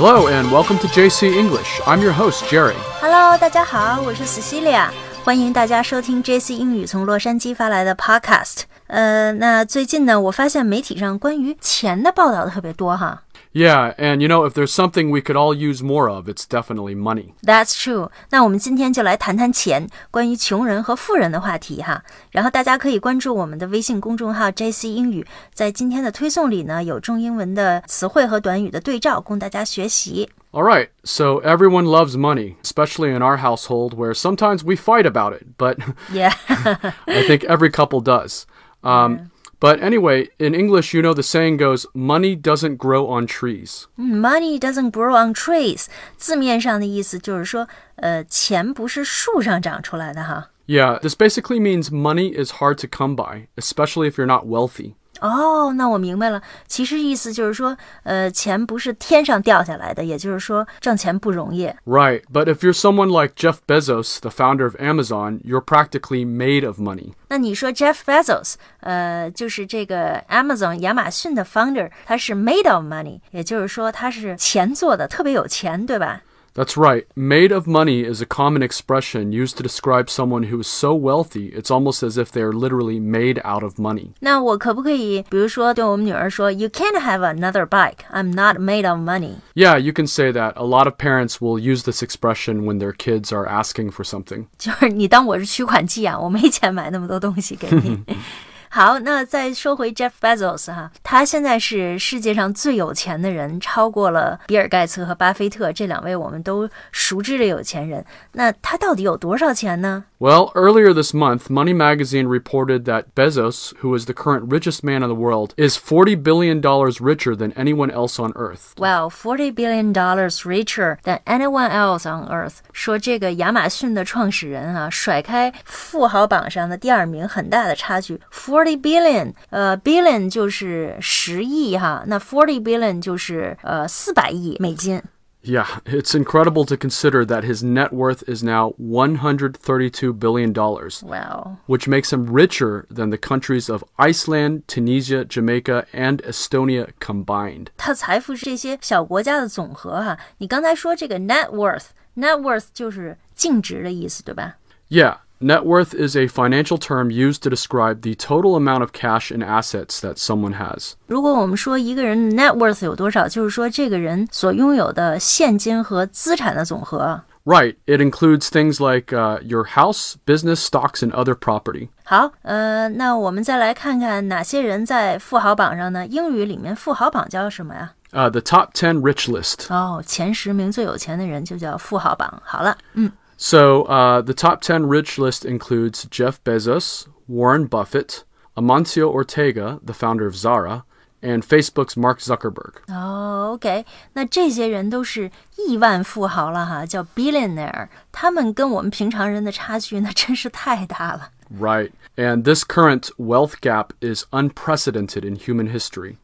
[0.00, 1.80] Hello and welcome to JC English.
[1.84, 2.76] I'm your host, Jerry.
[3.00, 4.90] Hello，大家好，我是 Cecilia，
[5.24, 8.60] 欢迎大家收听 JC 英语从洛杉矶发来的 Podcast。
[8.86, 13.22] 呃，那最近呢，我发现媒体上关于钱的报道特别多哈。
[13.55, 17.35] Yeah, and you know, if there's something we could all use more of, it's definitely money.
[17.43, 18.09] That's true。
[18.31, 22.03] 那我们今天就来谈谈钱，关于穷人和富人的话题哈。
[22.31, 30.31] 然后大家可以关注我们的微信公众号 JC 英语，在今天的推送里呢，有中英文的词汇和短语的对照，供大家学习。
[30.51, 35.33] All right, so everyone loves money, especially in our household where sometimes we fight about
[35.33, 35.77] it, but
[36.11, 36.33] Yeah，
[37.05, 38.45] I think every couple does.
[38.81, 43.87] Um, But anyway, in English, you know, the saying goes, money doesn't grow on trees.
[43.95, 45.85] Money doesn't grow on trees，
[46.17, 50.49] 字面上的意思就是说，呃，钱不是树上长出来的哈。
[50.65, 54.95] Yeah, this basically means money is hard to come by, especially if you're not wealthy.
[55.20, 61.66] 哦，那我明白了，其实意思就是说，呃，钱不是天上掉下来的，也就是说，挣钱不容易。
[61.84, 66.78] Right, but if you're someone like Jeff Bezos, the founder of Amazon, you're practically made of
[66.80, 67.12] money.
[67.28, 76.22] 那你说 Jeff Bezos，呃，就是这个 Amazon 亚马逊的 founder，他是 made of money，也就是说他是钱做的，特别有钱，对吧？
[76.55, 77.05] That's right.
[77.15, 81.47] Made of money is a common expression used to describe someone who is so wealthy,
[81.47, 84.11] it's almost as if they are literally made out of money.
[84.19, 88.05] 那我可不可以，比如说对我们女儿说，You can't have another bike.
[88.11, 89.37] I'm not made of money.
[89.55, 90.53] Yeah, you can say that.
[90.55, 94.45] A lot of parents will use this expression when their kids are asking for something.
[94.59, 97.99] 就是你当我是取款机啊，我没钱买那么多东西给你。
[98.78, 108.04] 好，那再说回 Jeff Bezos 哈，他现在是世界上最有钱的人，超过了比尔盖茨和巴菲特这两位我们都熟知的有钱人。
[108.34, 110.04] 那他到底有多少钱呢？
[110.19, 115.09] Well, earlier this month, Money Magazine reported that Bezos, who is the current richest man in
[115.09, 118.73] the world, is $40 billion richer than anyone else on Earth.
[118.77, 122.59] Well, forty billion dollars richer than anyone else on earth。
[122.71, 135.01] 说这个亚马逊的创始人啊，甩开富豪榜上的第二名很大的差距，forty billion，呃，billion 就是十亿哈，那 forty billion 就是呃四百亿美金。
[135.47, 141.85] Yeah, it's incredible to consider that his net worth is now $132 billion, Wow， which
[141.85, 147.71] makes him richer than the countries of Iceland, Tunisia, Jamaica, and Estonia combined.
[147.75, 150.17] 他财富是这些小国家的总和哈。
[150.37, 154.55] 你刚才说这个 net worth，net worth 就是净值的意思，对吧？
[154.89, 159.31] Yeah, net worth is a financial term used to describe the total amount of cash
[159.31, 160.93] and assets that someone has.
[161.07, 167.21] 如果我们说一个人的 net worth 有多少，就是说这个人所拥有的现金和资产的总和。
[167.45, 171.89] Right, it includes things like uh, your house, business, stocks, and other property.
[172.05, 176.07] 好，呃，那我们再来看看哪些人在富豪榜上呢？
[176.07, 177.91] 英语里面富豪榜叫什么呀？
[178.13, 179.65] Uh, the top 10 rich list.
[179.73, 182.41] 哦，前十名最有钱的人就叫富豪榜。
[182.45, 188.23] 好了，嗯 So, uh, the top 10 rich list includes Jeff Bezos, Warren Buffett,
[188.55, 190.85] Amancio Ortega, the founder of Zara,
[191.21, 192.83] and Facebook's Mark Zuckerberg.
[192.87, 197.87] 哦，OK，那这些人都是亿万富豪了哈，叫 billionaire。
[198.11, 201.29] 他们跟我们平常人的差距那真是太大了。
[201.49, 201.91] Right.
[202.15, 206.17] And this current wealth gap is unprecedented in human history.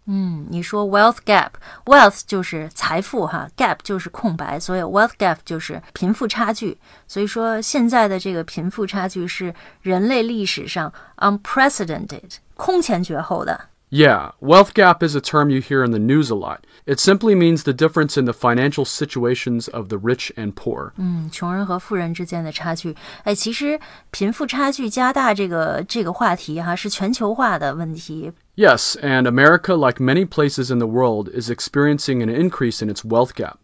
[0.50, 6.78] 你说 wealth gap，wealth 就是财富哈，gap 就是空白，所以 wealth gap 就是贫富差距。
[7.08, 13.60] 所以说现在的这个贫富差距是人类历史上 unprecedented 空前绝后的。
[13.94, 16.66] Yeah, wealth gap is a term you hear in the news a lot.
[16.86, 20.94] It simply means the difference in the financial situations of the rich and poor.
[20.98, 23.80] 嗯，穷人和富人之间的差距，哎，其实
[24.12, 28.32] 贫富差距加大这个这个话题哈，是全球化的问题。
[28.56, 33.04] Yes, and America, like many places in the world, is experiencing an increase in its
[33.04, 33.58] wealth gap.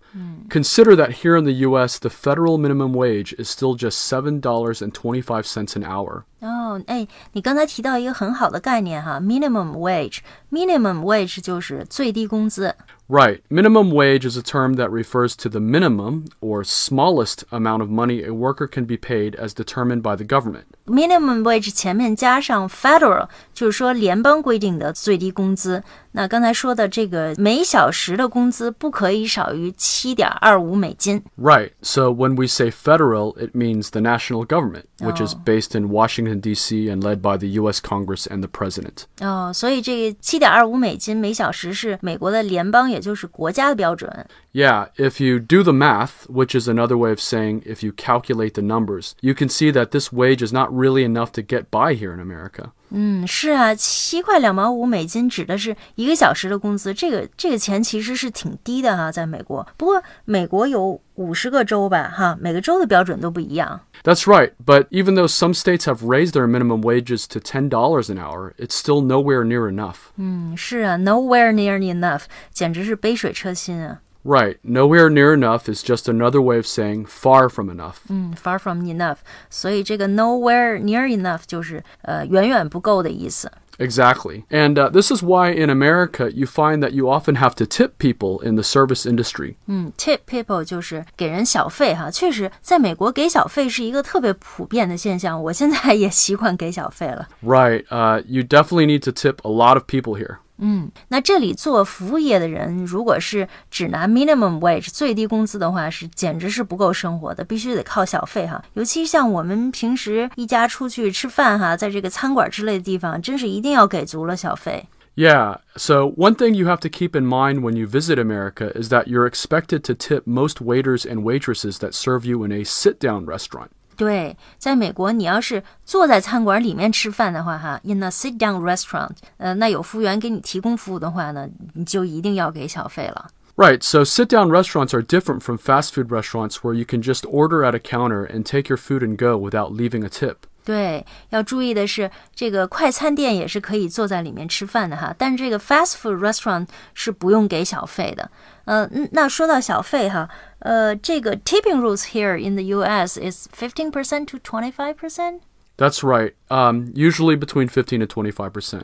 [0.49, 5.83] Consider that here in the US, the federal minimum wage is still just $7.25 an
[5.83, 6.23] hour.
[6.41, 12.75] 哦，哎，你刚才提到一个很好的概念哈，minimum wage。minimum wage 就是最低工资。
[13.07, 13.41] Right.
[13.49, 18.23] Minimum wage is a term that refers to the minimum or smallest amount of money
[18.23, 20.65] a worker can be paid as determined by the government.
[20.87, 25.83] minimum wage 前面加上 federal，就是说联邦规定的最低工资。
[26.11, 31.21] 那刚才说的这个每小时的工资不可以少于七点二五美金。
[31.37, 31.71] Right.
[31.81, 36.28] So when we say federal, it means the national government, which is based in Washington,
[36.41, 36.89] D.C.
[36.89, 37.79] and led by the U.S.
[37.79, 39.05] Congress and the president.
[39.19, 44.27] 哦，所以这个七点二五美金每小时是美国的联邦，也就是国家的标准。
[44.53, 48.53] Yeah, if you do the math, which is another way of saying if you calculate
[48.53, 51.93] the numbers, you can see that this wage is not really enough to get by
[51.93, 52.71] here in America.
[52.90, 59.66] 嗯，是啊，七块两毛五美金指的是一个小时的工资，这个这个钱其实是挺低的哈，在美国。
[59.76, 63.80] 不过美国有五十个州吧，哈，每个州的标准都不一样。
[64.02, 68.18] That's right, but even though some states have raised their minimum wages to ten dollars an
[68.18, 69.96] hour, it's still nowhere near enough.
[70.16, 72.22] 嗯，是啊，nowhere near enough，
[72.52, 74.00] 简直是杯水车薪啊。
[74.23, 77.97] Right, nowhere near enough is just another way of saying far from enough.
[78.09, 79.17] 嗯，far from enough，
[79.51, 83.51] 所以这个 nowhere near enough 就是呃远远不够的意思。
[83.77, 84.45] Exactly.
[84.49, 87.99] And uh, this is why in America you find that you often have to tip
[87.99, 89.57] people in the service industry.
[89.67, 97.27] 嗯，tip people 就是给人小费哈，确实在美国给小费是一个特别普遍的现象，我现在也习惯给小费了。
[97.43, 100.37] Right, uh, you definitely need to tip a lot of people here.
[100.59, 108.63] 嗯，那这里做服务业的人，如果是只拿 minimum wage 最低工资的话，是简直是不够生活的，必须得靠小费哈。
[108.73, 114.87] 尤其像我们平时一家出去吃饭哈，在这个餐馆之类的地方，真是一定要给足了小费。
[115.17, 118.89] Yeah, so one thing you have to keep in mind when you visit America is
[118.89, 122.99] that you're expected to tip most waiters and waitresses that serve you in a sit
[122.99, 123.69] down restaurant.
[123.99, 133.29] 对，在美国，你要是坐在餐馆里面吃饭的话，哈，in a sit down restaurant，呃，那有服务员给你提供服务的话呢，你就一定要给小费了。
[133.55, 137.25] Right, so sit down restaurants are different from fast food restaurants where you can just
[137.25, 140.39] order at a counter and take your food and go without leaving a tip.
[140.63, 148.31] 对，要注意的是，这个快餐店也是可以坐在里面吃饭的哈，但是这个 fast food restaurant 是不用给小费的。
[148.65, 150.27] 呃，嗯那说到小费哈，
[150.59, 153.19] 呃，这个 tipping rules here in the U.S.
[153.19, 155.41] is fifteen percent to twenty five percent。
[155.77, 158.83] That's right, um, usually between 15 and 25%.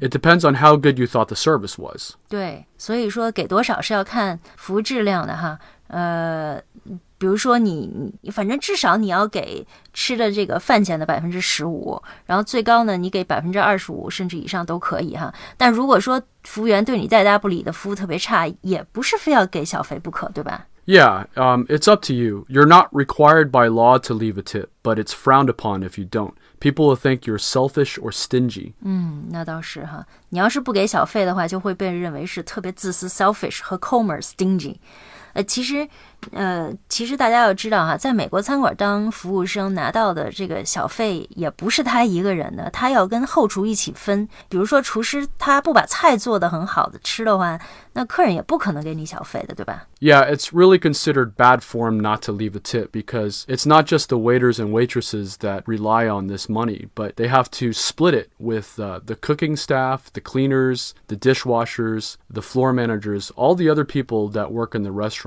[0.00, 2.12] It depends on how good you thought the service was.
[2.28, 5.58] 对，所以说给多少是要看服务质量的哈。
[5.88, 6.62] 呃，
[7.23, 7.89] 比如说你，
[8.19, 15.33] 你反正至少你要给吃的这个饭钱的百分之十五，然后最高呢，你给百分之二十五甚至以上都可以哈。
[15.55, 22.45] 但如果说服务员对你带搭不理的服务特别差，也不是非要给小费不可，对吧？Yeah, um, it's up to you.
[22.49, 26.05] You're not required by law to leave a tip, but it's frowned upon if you
[26.05, 26.33] don't.
[26.59, 28.73] People will think you're selfish or stingy.
[28.81, 30.05] 嗯，那倒是哈。
[30.27, 34.75] 你要是不给小费的话，就会被认为是特别自私 （selfish） 和 comer（stingy）。
[35.34, 35.88] 呃，其实，
[36.32, 44.28] 呃，其实大家要知道哈，在美国餐馆当服务生拿到的这个小费也不是他一个人的，他要跟后厨一起分。
[44.48, 47.58] 比如说厨师他不把菜做得很好的吃的话，
[47.92, 49.86] 那客人也不可能给你小费的，对吧？
[50.00, 54.08] Yeah, it's really considered bad form not to leave a tip because it's not just
[54.08, 58.28] the waiters and waitresses that rely on this money, but they have to split it
[58.38, 63.84] with uh, the cooking staff, the cleaners, the dishwashers, the floor managers, all the other
[63.84, 65.21] people that work in the restaurant.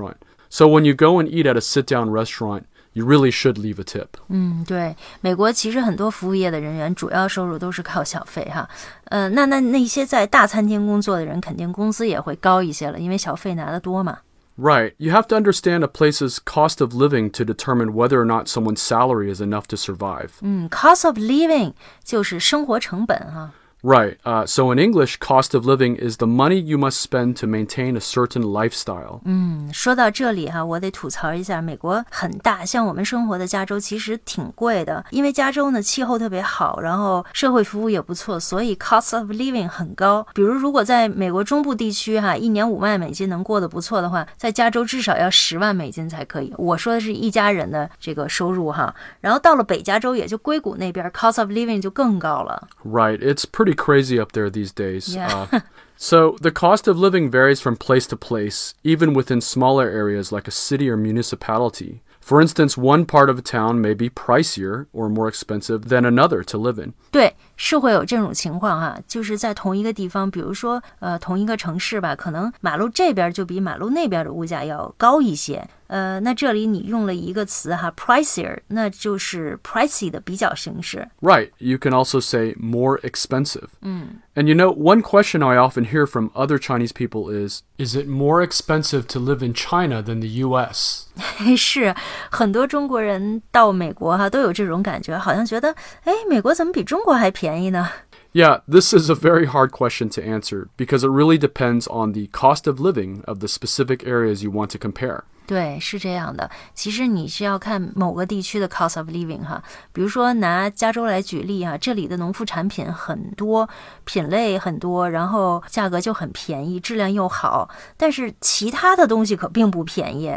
[0.50, 3.80] So when you go and eat at a sit down restaurant, you really should leave
[3.80, 4.08] a tip.
[4.28, 8.68] 嗯，对，美国其实很多服务业的人员主要收入都是靠小费哈。
[9.04, 14.18] 呃，那那那些在大餐厅工作的人，肯定工资也会高一些了，因为小费拿得多嘛。
[14.58, 14.92] Right.
[14.98, 18.80] You have to understand a place's cost of living to determine whether or not someone's
[18.82, 20.28] salary is enough to survive.
[20.42, 21.72] 嗯，cost of living
[22.04, 23.52] 就是生活成本哈。
[23.86, 24.18] Right.
[24.22, 27.96] Uh, so in English, cost of living is the money you must spend to maintain
[27.96, 29.20] a certain lifestyle.
[29.24, 40.24] 嗯，说到这里哈，我得吐槽一下，美国很大，像我们生活的加州其实挺贵的，因为加州呢气候特别好，然后社会服务也不错，所以 cost of living 很高。
[40.32, 46.54] 比如如果在美国中部地区哈，一年五万美金能过得不错的话，在加州至少要十万美金才可以。
[46.56, 52.68] 我说的是一家人的这个收入哈，然后到了北加州，也就硅谷那边，cost of living 就更高了。
[52.84, 53.18] Right.
[53.18, 55.14] It's pretty crazy up there these days.
[55.14, 55.46] Yeah.
[55.52, 55.60] Uh,
[55.96, 60.48] so the cost of living varies from place to place, even within smaller areas like
[60.48, 62.00] a city or municipality.
[62.20, 66.44] For instance, one part of a town may be pricier or more expensive than another
[66.44, 66.94] to live in.
[67.10, 75.68] 对，是会有这种情况哈，就是在同一个地方，比如说呃同一个城市吧，可能马路这边就比马路那边的物价要高一些。
[75.88, 81.06] 呃，那这里你用了一个词哈，pricier，那就是 pricey 的比较形式。
[81.20, 81.50] Right.
[81.58, 83.68] You can also say more expensive.
[83.82, 88.08] And you know, one question I often hear from other Chinese people is Is it
[88.08, 91.08] more expensive to live in China than the US?
[91.56, 91.94] 是
[92.30, 97.90] 很多中国人到美国哈都有这种感觉，好像觉得哎，美国怎么比中国还便宜呢？
[98.32, 102.28] Yeah, this is a very hard question to answer because it really depends on the
[102.32, 105.24] cost of living of the specific areas you want to compare.
[105.47, 106.51] 对，是这样的。
[106.75, 109.63] 其实你是要看某个地区的 cost of living 哈，
[109.93, 113.67] 比如说拿加州来举例哈，这里的农副产品很多，
[114.03, 117.69] 品类很多，然后价格就很便宜，质量又好。
[117.95, 120.29] 但是其他的东西可并不便宜。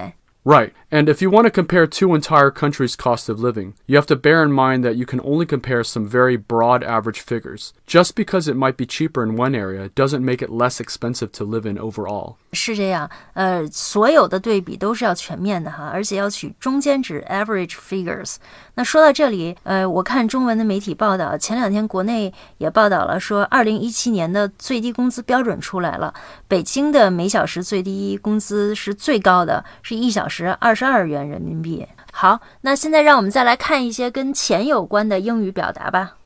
[0.48, 0.74] Right.
[0.92, 4.16] And if you want to compare two entire countries' cost of living, you have to
[4.16, 7.74] bear in mind that you can only compare some very broad average figures.
[7.88, 11.44] Just because it might be cheaper in one area doesn't make it less expensive to
[11.44, 12.36] live in overall.
[12.54, 18.36] 是这样，呃，所有的对比都是要全面的哈，而且要取中间值 （average figures）。
[18.76, 26.14] 那说到这里，呃，我看中文的媒体报道，前两天国内也报道了，说二零一七年的最低工资标准出来了，
[26.48, 31.86] 北京的每小时最低工资是最高的，是一小时 二十二元人民币。
[32.12, 36.18] 好，那现在让我们再来看一些跟钱有关的英语表达吧。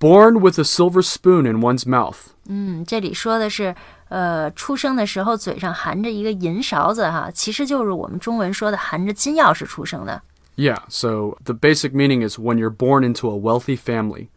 [0.00, 2.16] Born with a silver spoon in one's mouth.
[2.48, 3.74] 嗯，这里说的是，
[4.08, 10.22] 呃，出生的时候嘴上含着一个银勺子哈，其实就是我们中文说的含着金钥匙出生的。
[10.56, 14.28] Yeah, so the basic meaning is when you're born into a wealthy family.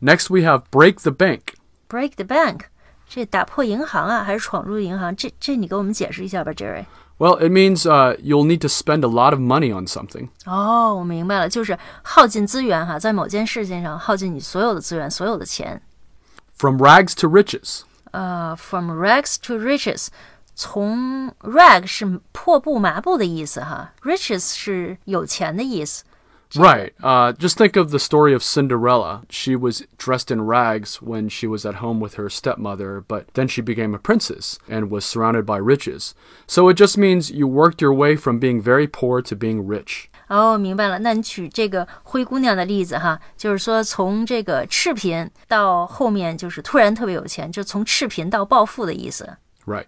[0.00, 1.54] Next, we have break the bank.
[1.88, 2.62] Break the bank，
[3.08, 5.14] 这打破银行啊，还是闯入银行？
[5.14, 6.84] 这这你给我们解释一下吧，Jerry。
[7.18, 10.30] Well, it means uh, you'll need to spend a lot of money on something.
[10.46, 15.80] 哦，我明白了，就是耗尽资源哈，在某件事情上耗尽你所有的资源，所有的钱。
[16.56, 17.82] From rags to riches.
[18.10, 20.08] 呃，from rags to riches，
[20.54, 26.04] 从 rag 是破布、麻布的意思哈，riches 是有钱的意思。
[26.56, 26.92] Right.
[27.02, 29.22] Uh, just think of the story of Cinderella.
[29.28, 33.48] She was dressed in rags when she was at home with her stepmother, but then
[33.48, 36.14] she became a princess and was surrounded by riches.
[36.46, 40.08] So it just means you worked your way from being very poor to being rich.
[40.28, 41.00] 哦，明白了。
[41.00, 49.36] 那你举这个灰姑娘的例子哈，就是说从这个赤贫到后面就是突然特别有钱，就从赤贫到暴富的意思。
[49.66, 49.86] Right.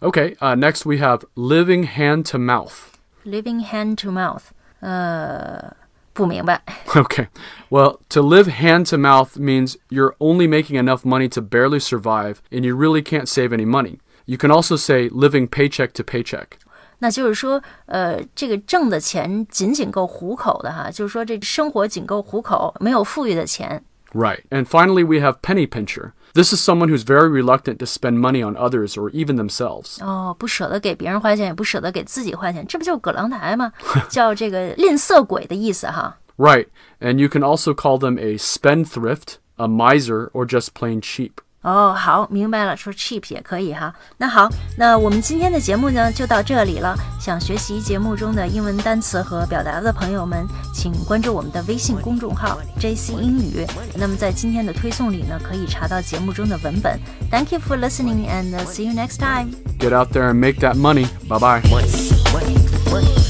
[0.00, 0.36] Okay.
[0.36, 2.92] Uh, next, we have living hand to mouth.
[3.24, 4.42] Living hand to mouth，
[4.80, 5.74] 呃，
[6.18, 6.62] 不明白。
[6.86, 7.28] Okay.
[7.70, 12.36] Well, to live hand to mouth means you're only making enough money to barely survive
[12.50, 13.98] and you really can't save any money.
[14.26, 16.58] You can also say living paycheck to paycheck.
[17.00, 23.82] 那就是说，呃，这个挣的钱仅仅够糊口的哈，就是说这生活仅够糊口，没有富裕的钱。
[24.12, 24.42] Right.
[24.50, 26.12] And finally, we have penny pincher.
[26.34, 30.02] This is someone who's very reluctant to spend money on others or even themselves.
[30.04, 33.72] 哦，不舍得给别人花钱，也不舍得给自己花钱，这不就是葛朗台吗？
[34.08, 36.18] 叫这个吝啬鬼的意思哈。
[36.36, 36.66] Right.
[37.00, 41.34] And you can also call them a spendthrift, a miser, or just plain cheap.
[41.61, 43.93] 哦，好，明白了，说 cheap 也可以哈。
[44.17, 46.95] 那好，那我们今天的节目呢就到这里了。
[47.19, 53.67] 想学习节目中的英文单词和表达的朋友们，请关注我们的微信公众号 JC 英语。
[53.93, 56.97] 那么在今天的推送里呢，可以查到节目中的文本。
[57.29, 59.49] Thank you for listening and see you next time.
[59.79, 61.07] Get out there and make that money.
[61.27, 61.61] Bye bye.
[61.69, 61.87] money,
[62.33, 62.55] money,
[62.89, 63.28] money.